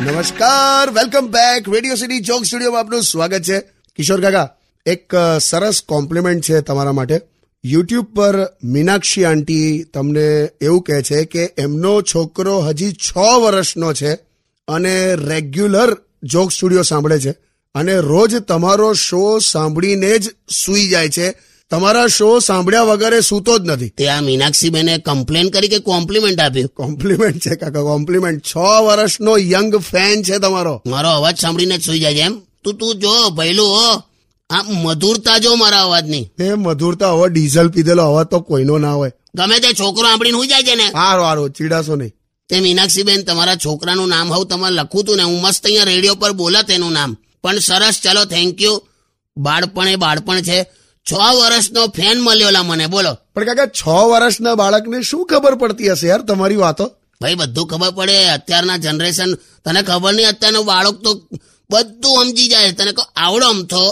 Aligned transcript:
નમસ્કાર 0.00 0.90
welcome 0.90 1.26
back 1.26 1.68
radio 1.68 1.94
city 1.94 2.20
joke 2.20 2.44
studio 2.44 2.72
આપનું 2.72 3.02
સ્વાગત 3.02 3.42
છે. 3.42 3.58
કિશોર 3.96 4.20
કાકા, 4.20 4.50
એક 4.86 5.12
સરસ 5.40 5.82
કોમ્પ્લિમેન્ટ 5.86 6.44
છે 6.44 6.60
તમારા 6.60 6.92
માટે. 6.92 7.20
યુટ્યુબ 7.64 8.06
પર 8.14 8.48
મીનાક્ષી 8.64 9.24
આંટી 9.24 9.84
તમને 9.94 10.48
એવું 10.60 10.82
કહે 10.82 11.02
છે 11.02 11.24
કે 11.24 11.50
એમનો 11.58 12.02
છોકરો 12.02 12.60
હજી 12.60 12.92
છ 12.92 13.16
વર્ષનો 13.16 13.94
છે 13.94 14.14
અને 14.68 15.14
રેગ્યુલર 15.14 15.96
જોક 16.22 16.52
સ્ટુડિયો 16.52 16.82
સાંભળે 16.82 17.20
છે 17.20 17.30
અને 17.74 17.96
રોજ 17.96 18.36
તમારો 18.36 18.92
શો 18.92 19.38
સાંભળીને 19.38 20.18
જ 20.18 20.34
સૂઈ 20.50 20.88
જાય 20.88 21.08
છે. 21.08 21.34
તમારા 21.70 22.06
શો 22.06 22.38
સાંભળ્યા 22.38 22.82
વગર 22.82 23.20
સૂતો 23.20 23.58
જ 23.58 23.62
નથી. 23.64 23.88
તે 23.88 24.08
આ 24.08 24.20
મીનાક્ષી 24.20 24.70
બેને 24.70 24.98
કમ્પ્લેન 24.98 25.50
કરી 25.50 25.68
કે 25.68 25.78
કોમ્પ્લિમેન્ટ 25.78 26.40
આપ્યું. 26.40 26.68
કોમ્પ્લિમેન્ટ 26.68 27.38
છે 27.38 27.54
કાકા 27.54 27.82
કોમ્પ્લિમેન્ટ 27.82 28.42
છ 28.46 28.56
વર્ષનો 28.56 29.38
યંગ 29.38 29.76
ફેન 29.76 30.22
છે 30.22 30.38
તમારો. 30.38 30.82
મારો 30.86 31.08
અવાજ 31.08 31.38
સાંભળીને 31.38 31.78
જ 31.78 31.84
સુઈ 31.84 31.98
જાય 31.98 32.12
એમ. 32.12 32.40
તું 32.64 32.74
તું 32.74 32.94
જો 32.94 33.30
ભૈલું 33.30 33.66
હો. 33.66 34.02
આ 34.50 34.62
મધુરતા 34.62 35.38
જો 35.38 35.54
મારા 35.54 35.82
અવાજની. 35.82 36.28
એ 36.38 36.54
મધુરતા 36.54 37.12
હવે 37.12 37.28
ડીઝલ 37.28 37.68
પીધેલો 37.68 38.02
અવાજ 38.02 38.26
તો 38.26 38.40
કોઈનો 38.40 38.78
ના 38.78 38.92
હોય. 38.92 39.12
ગમે 39.34 39.58
તે 39.58 39.68
છોકરો 39.72 40.08
સાંભળીને 40.08 40.36
હું 40.36 40.48
જાય 40.48 40.62
છે 40.62 40.74
ને. 40.74 40.84
હારો 40.84 41.22
હારો 41.22 41.48
ચીડાશો 41.48 41.96
નહીં. 41.96 42.12
તે 42.48 42.60
મીનાક્ષી 42.60 43.02
બેન 43.02 43.22
તમારા 43.22 43.56
છોકરાનું 43.56 44.08
નામ 44.08 44.32
હવે 44.32 44.44
તમારે 44.44 44.74
લખું 44.74 45.04
તું 45.04 45.16
ને. 45.16 45.22
હું 45.22 45.40
મસ્ત 45.40 45.64
અહીંયા 45.64 45.84
રેડિયો 45.84 46.14
પર 46.14 46.32
બોલા 46.32 46.62
તેનું 46.62 46.92
નામ. 46.92 47.16
પણ 47.42 47.58
સરસ 47.58 48.00
ચાલો 48.02 48.24
થેન્ક 48.24 48.62
યુ 48.62 48.82
બાળપણ 49.36 49.88
એ 49.88 49.96
બાળપણ 49.96 50.40
છે. 50.40 50.66
છ 51.06 51.12
વર્ષનો 51.12 51.82
ફેન 51.86 52.20
મળ્યો 52.20 52.50
લા 52.50 52.62
મને 52.62 52.86
બોલો. 52.86 53.12
પણ 53.34 53.44
કાકા 53.44 53.66
છ 53.78 53.82
વર્ષના 53.88 54.54
બાળકને 54.54 55.02
શું 55.02 55.26
ખબર 55.26 55.54
પડતી 55.54 55.92
હશે 55.92 56.06
યાર 56.08 56.22
તમારી 56.22 56.56
વાતો? 56.56 56.86
ભાઈ 57.20 57.34
બધું 57.34 57.66
ખબર 57.66 57.90
પડે. 57.90 58.16
અત્યારના 58.28 58.76
જનરેશન 58.76 59.34
તને 59.34 59.82
ખબર 59.82 60.12
નહીં 60.14 60.28
અત્યારનો 60.28 60.62
બાળક 60.62 60.96
તો 61.04 61.10
બધું 61.70 62.24
સમજી 62.24 62.48
જાય. 62.48 62.72
તને 62.72 62.92
કહો 62.92 63.04
આવડો 63.16 63.46
અમથો 63.48 63.84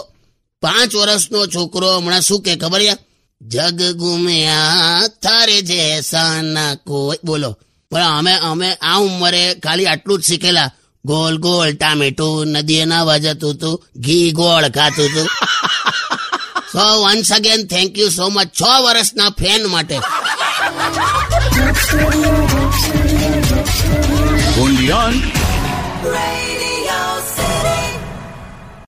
પાંચ 0.62 0.94
વર્ષનો 0.94 1.46
છોકરો 1.46 1.88
હમણાં 1.96 2.20
શું 2.20 2.42
કે 2.42 2.56
ખબર 2.56 2.80
યા 2.80 3.02
જગ 3.40 3.80
ગુમ્યા 3.96 5.08
થારે 5.22 5.58
જેસા 5.62 6.42
ના 6.42 6.74
કોઈ 6.74 7.18
બોલો. 7.24 7.50
પણ 7.90 8.02
અમે 8.18 8.32
અમે 8.50 8.68
આ 8.90 8.98
ઉંમરે 8.98 9.42
ખાલી 9.54 9.86
આટલું 9.86 10.20
જ 10.20 10.24
શીખેલા. 10.24 10.70
ગોલ 11.04 11.34
ગોલ 11.38 11.70
ટામેટું 11.72 12.46
નદીએ 12.46 12.84
નાવા 12.84 13.18
જતું 13.18 13.52
હતું 13.54 13.76
ઘી 13.96 14.28
ગોળ 14.30 14.64
ખાતું 14.68 15.04
હતું 15.04 15.28
so 16.75 16.84
once 17.03 17.30
again 17.30 17.61
thank 17.67 17.98
you 17.98 18.11
so 18.11 18.27
much 18.30 18.48
છ 18.53 18.62
વર્ષના 18.84 19.30
ફેન 19.39 19.62
માટે 19.69 19.98
Radio 24.56 25.43